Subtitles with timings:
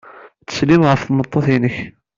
[0.41, 1.75] Ttsellim ɣef tmeṭṭut-nnek.